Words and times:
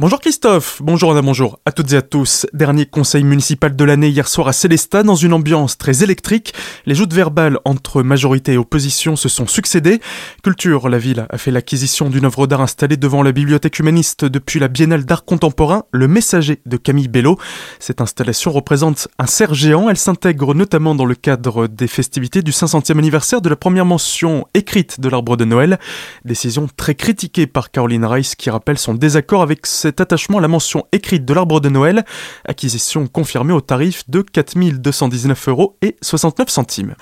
Bonjour 0.00 0.18
Christophe, 0.18 0.80
bonjour 0.82 1.10
Anna, 1.10 1.20
bonjour 1.20 1.60
à 1.66 1.72
toutes 1.72 1.92
et 1.92 1.96
à 1.96 2.00
tous. 2.00 2.46
Dernier 2.54 2.86
conseil 2.86 3.22
municipal 3.22 3.76
de 3.76 3.84
l'année 3.84 4.08
hier 4.08 4.28
soir 4.28 4.48
à 4.48 4.54
Célestat 4.54 5.02
dans 5.02 5.14
une 5.14 5.34
ambiance 5.34 5.76
très 5.76 6.02
électrique. 6.02 6.54
Les 6.86 6.94
joutes 6.94 7.12
verbales 7.12 7.58
entre 7.66 8.02
majorité 8.02 8.54
et 8.54 8.56
opposition 8.56 9.14
se 9.14 9.28
sont 9.28 9.46
succédées. 9.46 10.00
Culture, 10.42 10.88
la 10.88 10.96
ville 10.96 11.26
a 11.28 11.36
fait 11.36 11.50
l'acquisition 11.50 12.08
d'une 12.08 12.24
œuvre 12.24 12.46
d'art 12.46 12.62
installée 12.62 12.96
devant 12.96 13.22
la 13.22 13.32
bibliothèque 13.32 13.78
humaniste 13.78 14.24
depuis 14.24 14.58
la 14.58 14.68
Biennale 14.68 15.04
d'art 15.04 15.26
contemporain, 15.26 15.82
Le 15.92 16.08
Messager 16.08 16.62
de 16.64 16.78
Camille 16.78 17.08
Bello. 17.08 17.36
Cette 17.78 18.00
installation 18.00 18.52
représente 18.52 19.08
un 19.18 19.26
cerf 19.26 19.52
géant. 19.52 19.90
Elle 19.90 19.98
s'intègre 19.98 20.54
notamment 20.54 20.94
dans 20.94 21.04
le 21.04 21.14
cadre 21.14 21.66
des 21.66 21.88
festivités 21.88 22.40
du 22.40 22.52
500e 22.52 22.96
anniversaire 22.96 23.42
de 23.42 23.50
la 23.50 23.56
première 23.56 23.84
mention 23.84 24.46
écrite 24.54 24.98
de 24.98 25.10
l'arbre 25.10 25.36
de 25.36 25.44
Noël. 25.44 25.78
Décision 26.24 26.68
très 26.74 26.94
critiquée 26.94 27.46
par 27.46 27.70
Caroline 27.70 28.06
Rice 28.06 28.34
qui 28.34 28.48
rappelle 28.48 28.78
son 28.78 28.94
désaccord 28.94 29.42
avec 29.42 29.66
cette 29.66 29.89
attachement 29.98 30.38
à 30.38 30.40
la 30.40 30.48
mention 30.48 30.84
écrite 30.92 31.24
de 31.24 31.32
l'arbre 31.32 31.60
de 31.60 31.68
Noël, 31.68 32.04
acquisition 32.46 33.06
confirmée 33.06 33.52
au 33.52 33.60
tarif 33.60 34.04
de 34.08 34.20
4219 34.20 35.48
euros 35.48 35.76
et 35.80 35.96
69 36.02 36.50
centimes. 36.50 36.94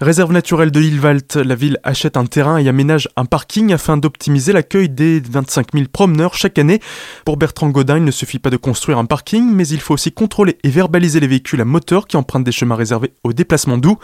Réserve 0.00 0.32
naturelle 0.32 0.70
de 0.70 0.80
l'île 0.80 0.98
Valt, 0.98 1.36
la 1.36 1.54
ville 1.54 1.78
achète 1.84 2.16
un 2.16 2.26
terrain 2.26 2.58
et 2.58 2.68
aménage 2.68 3.08
un 3.16 3.24
parking 3.24 3.72
afin 3.72 3.96
d'optimiser 3.96 4.52
l'accueil 4.52 4.88
des 4.88 5.20
25 5.20 5.68
000 5.72 5.86
promeneurs 5.92 6.34
chaque 6.34 6.58
année. 6.58 6.80
Pour 7.24 7.36
Bertrand 7.36 7.68
Godin, 7.70 7.98
il 7.98 8.04
ne 8.04 8.10
suffit 8.10 8.40
pas 8.40 8.50
de 8.50 8.56
construire 8.56 8.98
un 8.98 9.04
parking, 9.04 9.48
mais 9.52 9.68
il 9.68 9.80
faut 9.80 9.94
aussi 9.94 10.10
contrôler 10.10 10.58
et 10.64 10.68
verbaliser 10.68 11.20
les 11.20 11.28
véhicules 11.28 11.60
à 11.60 11.64
moteur 11.64 12.06
qui 12.06 12.16
empruntent 12.16 12.44
des 12.44 12.52
chemins 12.52 12.74
réservés 12.76 13.12
aux 13.22 13.32
déplacements 13.32 13.78
doux. 13.78 13.98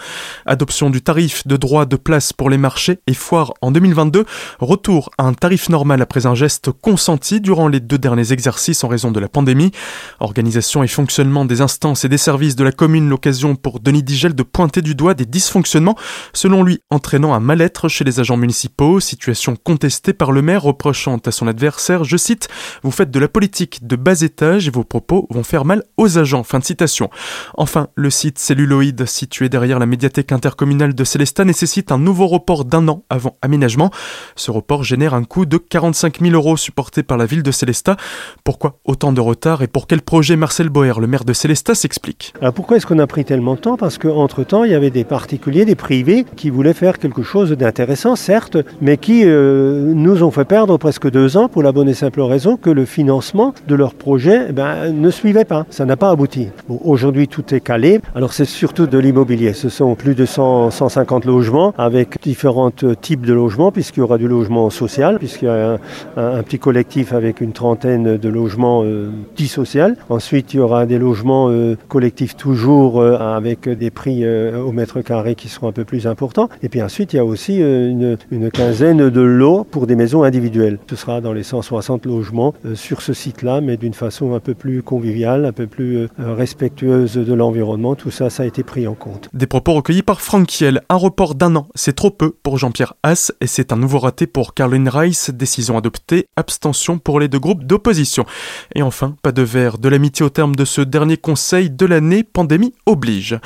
Adoption 0.46 0.90
du 0.90 1.02
tarif 1.02 1.46
de 1.46 1.56
droit 1.56 1.86
de 1.86 1.96
place 1.96 2.32
pour 2.32 2.50
les 2.50 2.58
marchés 2.58 3.00
et 3.06 3.14
foires 3.14 3.52
en 3.62 3.72
2022. 3.72 4.24
Retour 4.60 5.10
à 5.18 5.24
un 5.24 5.34
tarif 5.34 5.68
normal 5.68 6.00
après 6.02 6.26
un 6.26 6.34
geste 6.34 6.70
consenti 6.70 7.40
durant 7.40 7.66
les 7.68 7.80
deux 7.80 7.98
dernières 7.98 8.12
exercices 8.30 8.84
en 8.84 8.88
raison 8.88 9.10
de 9.10 9.18
la 9.20 9.28
pandémie. 9.28 9.72
Organisation 10.20 10.82
et 10.82 10.88
fonctionnement 10.88 11.44
des 11.44 11.60
instances 11.60 12.04
et 12.04 12.08
des 12.08 12.18
services 12.18 12.56
de 12.56 12.64
la 12.64 12.72
commune, 12.72 13.08
l'occasion 13.08 13.56
pour 13.56 13.80
Denis 13.80 14.02
Digel 14.02 14.34
de 14.34 14.42
pointer 14.42 14.82
du 14.82 14.94
doigt 14.94 15.14
des 15.14 15.26
dysfonctionnements, 15.26 15.96
selon 16.32 16.62
lui 16.62 16.80
entraînant 16.90 17.34
un 17.34 17.40
mal-être 17.40 17.88
chez 17.88 18.04
les 18.04 18.20
agents 18.20 18.36
municipaux, 18.36 19.00
situation 19.00 19.56
contestée 19.56 20.12
par 20.12 20.32
le 20.32 20.42
maire 20.42 20.62
reprochant 20.62 21.16
à 21.24 21.30
son 21.30 21.46
adversaire, 21.46 22.04
je 22.04 22.16
cite, 22.16 22.48
vous 22.82 22.90
faites 22.90 23.10
de 23.10 23.18
la 23.18 23.28
politique 23.28 23.86
de 23.86 23.96
bas 23.96 24.20
étage 24.20 24.68
et 24.68 24.70
vos 24.70 24.84
propos 24.84 25.26
vont 25.30 25.42
faire 25.42 25.64
mal 25.64 25.82
aux 25.96 26.18
agents. 26.18 26.42
Fin 26.42 26.58
de 26.58 26.64
citation. 26.64 27.10
Enfin, 27.56 27.88
le 27.94 28.10
site 28.10 28.38
celluloïde 28.38 29.06
situé 29.06 29.48
derrière 29.48 29.78
la 29.78 29.86
médiathèque 29.86 30.32
intercommunale 30.32 30.94
de 30.94 31.04
Célestat 31.04 31.44
nécessite 31.44 31.92
un 31.92 31.98
nouveau 31.98 32.26
report 32.26 32.64
d'un 32.64 32.88
an 32.88 33.04
avant 33.10 33.36
aménagement. 33.42 33.90
Ce 34.36 34.50
report 34.50 34.84
génère 34.84 35.14
un 35.14 35.24
coût 35.24 35.46
de 35.46 35.56
45 35.56 36.20
000 36.20 36.34
euros 36.34 36.56
supporté 36.56 37.02
par 37.02 37.16
la 37.16 37.26
ville 37.26 37.42
de 37.42 37.50
Célestat. 37.50 37.96
Pourquoi 38.44 38.78
autant 38.84 39.12
de 39.12 39.20
retard 39.20 39.62
et 39.62 39.66
pour 39.66 39.86
quel 39.86 40.02
projet 40.02 40.36
Marcel 40.36 40.68
Boer, 40.68 41.00
le 41.00 41.06
maire 41.06 41.24
de 41.24 41.32
Célestat, 41.32 41.74
s'explique? 41.74 42.32
Alors 42.40 42.52
pourquoi 42.52 42.76
est-ce 42.76 42.86
qu'on 42.86 42.98
a 42.98 43.06
pris 43.06 43.24
tellement 43.24 43.54
de 43.54 43.60
temps? 43.60 43.76
Parce 43.76 43.98
qu'entre-temps, 43.98 44.64
il 44.64 44.72
y 44.72 44.74
avait 44.74 44.90
des 44.90 45.04
particuliers, 45.04 45.64
des 45.64 45.74
privés 45.74 46.24
qui 46.36 46.50
voulaient 46.50 46.74
faire 46.74 46.98
quelque 46.98 47.22
chose 47.22 47.52
d'intéressant, 47.52 48.16
certes, 48.16 48.56
mais 48.80 48.96
qui 48.96 49.22
euh, 49.24 49.92
nous 49.94 50.22
ont 50.22 50.30
fait 50.30 50.44
perdre 50.44 50.76
presque 50.76 51.10
deux 51.10 51.36
ans 51.36 51.48
pour 51.48 51.62
la 51.62 51.72
bonne 51.72 51.88
et 51.88 51.94
simple 51.94 52.20
raison 52.20 52.56
que 52.56 52.70
le 52.70 52.84
financement 52.84 53.54
de 53.68 53.74
leur 53.74 53.94
projet 53.94 54.46
eh 54.48 54.52
ben, 54.52 54.92
ne 54.92 55.10
suivait 55.10 55.44
pas. 55.44 55.66
Ça 55.70 55.84
n'a 55.84 55.96
pas 55.96 56.10
abouti. 56.10 56.48
Aujourd'hui, 56.68 57.28
tout 57.28 57.54
est 57.54 57.60
calé. 57.60 58.00
Alors 58.14 58.32
c'est 58.32 58.44
surtout 58.44 58.86
de 58.86 58.98
l'immobilier. 58.98 59.52
Ce 59.52 59.68
sont 59.68 59.94
plus 59.94 60.14
de 60.14 60.24
100, 60.24 60.70
150 60.70 61.24
logements 61.24 61.74
avec 61.78 62.20
différents 62.22 62.70
types 62.70 63.26
de 63.26 63.32
logements, 63.32 63.70
puisqu'il 63.70 64.00
y 64.00 64.02
aura 64.02 64.18
du 64.18 64.28
logement 64.28 64.70
social, 64.70 65.18
puisqu'il 65.18 65.46
y 65.46 65.48
a 65.48 65.78
un 66.16 66.42
petit 66.42 66.58
collectif 66.58 67.12
avec 67.12 67.40
une 67.40 67.52
trentaine 67.52 67.91
de 67.98 68.28
logements 68.28 68.82
euh, 68.84 69.10
dits 69.36 69.48
social. 69.48 69.96
Ensuite, 70.08 70.54
il 70.54 70.58
y 70.58 70.60
aura 70.60 70.86
des 70.86 70.98
logements 70.98 71.48
euh, 71.50 71.76
collectifs 71.88 72.36
toujours 72.36 73.00
euh, 73.00 73.18
avec 73.18 73.68
des 73.68 73.90
prix 73.90 74.24
au 74.26 74.72
mètre 74.72 75.00
carré 75.00 75.34
qui 75.34 75.48
seront 75.48 75.68
un 75.68 75.72
peu 75.72 75.84
plus 75.84 76.06
importants. 76.06 76.48
Et 76.62 76.68
puis 76.68 76.82
ensuite, 76.82 77.12
il 77.12 77.16
y 77.16 77.18
a 77.18 77.24
aussi 77.24 77.56
une, 77.56 78.16
quinzaine 78.52 79.10
de 79.10 79.20
lots 79.20 79.64
pour 79.64 79.86
des 79.86 79.96
maisons 79.96 80.22
individuelles. 80.22 80.78
Ce 80.88 80.96
sera 80.96 81.20
dans 81.20 81.32
les 81.32 81.42
160 81.42 82.06
logements 82.06 82.54
sur 82.74 83.02
ce 83.02 83.12
site-là, 83.12 83.60
mais 83.60 83.76
d'une 83.76 83.94
façon 83.94 84.34
un 84.34 84.40
peu 84.40 84.54
plus 84.54 84.82
conviviale, 84.82 85.44
un 85.44 85.52
peu 85.52 85.66
plus 85.66 86.08
respectueuse 86.18 87.14
de 87.14 87.34
l'environnement. 87.34 87.94
Tout 87.94 88.10
ça, 88.10 88.30
ça 88.30 88.42
a 88.42 88.46
été 88.46 88.62
pris 88.62 88.86
en 88.86 88.94
compte. 88.94 89.28
Des 89.32 89.46
propos 89.46 89.74
recueillis 89.74 90.02
par 90.02 90.20
Franck 90.20 90.46
Kiel. 90.46 90.82
Un 90.88 90.96
report 90.96 91.34
d'un 91.34 91.56
an, 91.56 91.68
c'est 91.74 91.94
trop 91.94 92.10
peu 92.10 92.34
pour 92.42 92.58
Jean-Pierre 92.58 92.94
Haas 93.02 93.32
et 93.40 93.46
c'est 93.46 93.72
un 93.72 93.76
nouveau 93.76 93.98
raté 93.98 94.26
pour 94.26 94.54
Caroline 94.54 94.88
Rice. 94.88 95.30
Décision 95.30 95.76
adoptée, 95.76 96.26
abstention 96.36 96.98
pour 96.98 97.20
les 97.20 97.28
deux 97.28 97.38
groupes 97.38 97.64
d'opposition. 97.64 97.81
Et 98.74 98.82
enfin, 98.82 99.16
pas 99.22 99.32
de 99.32 99.42
verre 99.42 99.78
de 99.78 99.88
l'amitié 99.88 100.24
au 100.24 100.30
terme 100.30 100.54
de 100.56 100.64
ce 100.64 100.80
dernier 100.80 101.16
conseil 101.16 101.70
de 101.70 101.86
l'année, 101.86 102.22
pandémie 102.22 102.72
oblige. 102.86 103.38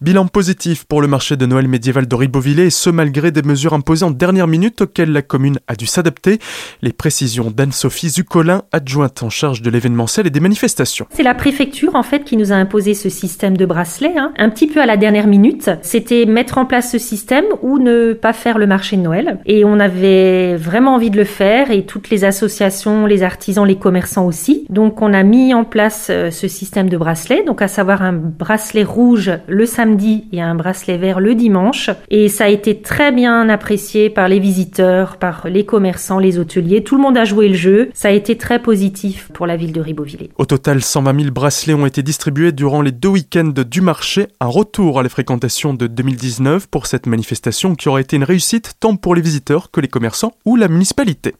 Bilan 0.00 0.26
positif 0.26 0.84
pour 0.84 1.00
le 1.00 1.08
marché 1.08 1.36
de 1.36 1.46
Noël 1.46 1.68
médiéval 1.68 2.06
de 2.06 2.14
Ribeauvillé, 2.14 2.64
et 2.64 2.70
ce 2.70 2.90
malgré 2.90 3.30
des 3.30 3.42
mesures 3.42 3.74
imposées 3.74 4.04
en 4.04 4.10
dernière 4.10 4.46
minute 4.46 4.82
auxquelles 4.82 5.12
la 5.12 5.22
commune 5.22 5.58
a 5.68 5.74
dû 5.74 5.86
s'adapter. 5.86 6.38
Les 6.82 6.92
précisions 6.92 7.50
d'Anne-Sophie 7.50 8.10
Zucolin, 8.10 8.62
adjointe 8.72 9.22
en 9.22 9.30
charge 9.30 9.62
de 9.62 9.70
l'événementiel 9.70 10.26
et 10.26 10.30
des 10.30 10.40
manifestations. 10.40 11.06
C'est 11.10 11.22
la 11.22 11.34
préfecture 11.34 11.94
en 11.94 12.02
fait 12.02 12.24
qui 12.24 12.36
nous 12.36 12.52
a 12.52 12.56
imposé 12.56 12.94
ce 12.94 13.08
système 13.08 13.56
de 13.56 13.66
bracelet, 13.66 14.14
hein, 14.16 14.32
un 14.36 14.50
petit 14.50 14.66
peu 14.66 14.80
à 14.80 14.86
la 14.86 14.96
dernière 14.96 15.26
minute. 15.26 15.70
C'était 15.82 16.26
mettre 16.26 16.58
en 16.58 16.66
place 16.66 16.92
ce 16.92 16.98
système 16.98 17.44
ou 17.62 17.78
ne 17.78 18.12
pas 18.12 18.32
faire 18.32 18.58
le 18.58 18.66
marché 18.66 18.96
de 18.96 19.02
Noël. 19.02 19.38
Et 19.46 19.64
on 19.64 19.80
avait 19.80 20.56
vraiment 20.56 20.94
envie 20.94 21.10
de 21.10 21.16
le 21.16 21.24
faire 21.24 21.70
et 21.70 21.84
toutes 21.84 22.10
les 22.10 22.24
associations, 22.24 23.06
les 23.06 23.22
artisans, 23.22 23.66
les 23.66 23.76
commerçants 23.84 24.26
aussi. 24.26 24.64
Donc 24.70 25.02
on 25.02 25.12
a 25.12 25.22
mis 25.22 25.52
en 25.52 25.64
place 25.64 26.08
euh, 26.08 26.30
ce 26.30 26.48
système 26.48 26.88
de 26.88 26.96
bracelet, 26.96 27.44
donc 27.44 27.60
à 27.60 27.68
savoir 27.68 28.00
un 28.00 28.14
bracelet 28.14 28.82
rouge 28.82 29.30
le 29.46 29.66
samedi 29.66 30.24
et 30.32 30.40
un 30.40 30.54
bracelet 30.54 30.96
vert 30.96 31.20
le 31.20 31.34
dimanche. 31.34 31.90
Et 32.08 32.28
ça 32.28 32.44
a 32.44 32.48
été 32.48 32.80
très 32.80 33.12
bien 33.12 33.50
apprécié 33.50 34.08
par 34.08 34.26
les 34.28 34.40
visiteurs, 34.40 35.18
par 35.18 35.48
les 35.48 35.66
commerçants, 35.66 36.18
les 36.18 36.38
hôteliers. 36.38 36.82
Tout 36.82 36.96
le 36.96 37.02
monde 37.02 37.18
a 37.18 37.26
joué 37.26 37.50
le 37.50 37.54
jeu. 37.54 37.90
Ça 37.92 38.08
a 38.08 38.12
été 38.12 38.38
très 38.38 38.58
positif 38.58 39.28
pour 39.34 39.46
la 39.46 39.56
ville 39.56 39.72
de 39.72 39.82
Ribeauvillé. 39.82 40.30
Au 40.38 40.46
total, 40.46 40.80
120 40.80 41.20
000 41.20 41.30
bracelets 41.30 41.74
ont 41.74 41.84
été 41.84 42.02
distribués 42.02 42.52
durant 42.52 42.80
les 42.80 42.92
deux 42.92 43.10
week-ends 43.10 43.52
du 43.54 43.82
marché, 43.82 44.28
un 44.40 44.46
retour 44.46 44.98
à 44.98 45.02
la 45.02 45.10
fréquentation 45.10 45.74
de 45.74 45.86
2019 45.86 46.68
pour 46.68 46.86
cette 46.86 47.06
manifestation 47.06 47.74
qui 47.74 47.90
aura 47.90 48.00
été 48.00 48.16
une 48.16 48.24
réussite 48.24 48.76
tant 48.80 48.96
pour 48.96 49.14
les 49.14 49.20
visiteurs 49.20 49.70
que 49.70 49.82
les 49.82 49.88
commerçants 49.88 50.32
ou 50.46 50.56
la 50.56 50.68
municipalité. 50.68 51.34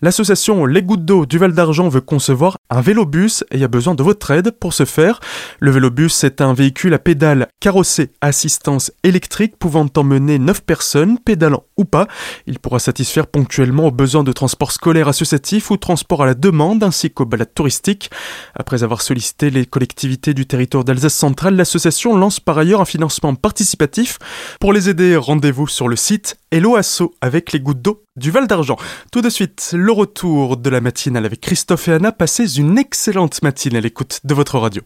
L'association 0.00 0.64
Les 0.64 0.82
Gouttes 0.82 1.04
d'eau 1.04 1.26
du 1.26 1.38
Val 1.38 1.52
d'Argent 1.52 1.88
veut 1.88 2.00
concevoir 2.00 2.58
un 2.70 2.80
vélobus 2.80 3.44
et 3.50 3.64
a 3.64 3.68
besoin 3.68 3.94
de 3.94 4.02
votre 4.02 4.30
aide 4.30 4.52
pour 4.52 4.72
ce 4.72 4.84
faire. 4.84 5.20
Le 5.58 5.70
vélobus 5.70 6.24
est 6.24 6.40
un 6.40 6.54
véhicule 6.54 6.94
à 6.94 6.98
pédales 6.98 7.48
carrossé 7.60 8.10
assistance 8.20 8.92
électrique 9.02 9.56
pouvant 9.58 9.86
emmener 9.96 10.38
9 10.38 10.62
personnes, 10.62 11.18
pédalant 11.18 11.64
ou 11.76 11.84
pas. 11.84 12.06
Il 12.46 12.58
pourra 12.58 12.78
satisfaire 12.78 13.26
ponctuellement 13.26 13.86
aux 13.86 13.90
besoins 13.90 14.24
de 14.24 14.32
transport 14.32 14.72
scolaire 14.72 15.08
associatif 15.08 15.70
ou 15.70 15.76
transport 15.76 16.22
à 16.22 16.26
la 16.26 16.34
demande 16.34 16.82
ainsi 16.82 17.10
qu'aux 17.10 17.24
balades 17.24 17.54
touristiques. 17.54 18.10
Après 18.54 18.82
avoir 18.82 19.02
sollicité 19.02 19.50
les 19.50 19.66
collectivités 19.66 20.34
du 20.34 20.46
territoire 20.46 20.84
d'Alsace 20.84 21.14
centrale, 21.14 21.56
l'association 21.56 22.16
lance 22.16 22.40
par 22.40 22.58
ailleurs 22.58 22.80
un 22.80 22.84
financement 22.84 23.34
participatif. 23.34 24.18
Pour 24.60 24.72
les 24.72 24.88
aider, 24.88 25.16
rendez-vous 25.16 25.66
sur 25.66 25.88
le 25.88 25.96
site 25.96 26.38
Hello 26.50 26.76
Asso 26.76 27.14
avec 27.20 27.52
les 27.52 27.60
gouttes 27.60 27.82
d'eau 27.82 28.02
du 28.16 28.30
Val 28.30 28.46
d'Argent. 28.46 28.76
Tout 29.12 29.20
de 29.20 29.30
suite, 29.30 29.70
le 29.74 29.92
retour 29.92 30.56
de 30.56 30.70
la 30.70 30.80
matinale 30.80 31.26
avec 31.26 31.40
Christophe 31.40 31.88
et 31.88 31.92
Anna. 31.92 32.12
Passez 32.12 32.58
une 32.58 32.78
excellente 32.78 33.42
matinée 33.42 33.78
à 33.78 33.80
l'écoute 33.80 34.20
de 34.24 34.34
votre 34.34 34.58
radio. 34.58 34.82